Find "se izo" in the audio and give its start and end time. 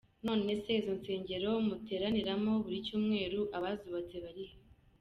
0.63-0.93